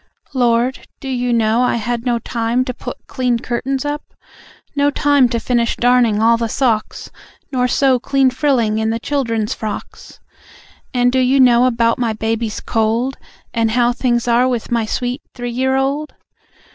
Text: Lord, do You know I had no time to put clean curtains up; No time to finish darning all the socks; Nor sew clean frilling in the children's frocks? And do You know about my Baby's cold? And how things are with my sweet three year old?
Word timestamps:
Lord, 0.33 0.87
do 0.99 1.07
You 1.07 1.31
know 1.31 1.61
I 1.61 1.75
had 1.75 2.07
no 2.07 2.17
time 2.17 2.65
to 2.65 2.73
put 2.73 3.05
clean 3.05 3.37
curtains 3.37 3.85
up; 3.85 4.01
No 4.75 4.89
time 4.89 5.29
to 5.29 5.39
finish 5.39 5.75
darning 5.75 6.19
all 6.23 6.37
the 6.37 6.49
socks; 6.49 7.11
Nor 7.51 7.67
sew 7.67 7.99
clean 7.99 8.31
frilling 8.31 8.79
in 8.79 8.89
the 8.89 8.97
children's 8.97 9.53
frocks? 9.53 10.19
And 10.91 11.11
do 11.11 11.19
You 11.19 11.39
know 11.39 11.65
about 11.67 11.99
my 11.99 12.13
Baby's 12.13 12.61
cold? 12.61 13.19
And 13.53 13.69
how 13.69 13.93
things 13.93 14.27
are 14.27 14.47
with 14.47 14.71
my 14.71 14.87
sweet 14.87 15.21
three 15.35 15.51
year 15.51 15.75
old? 15.75 16.15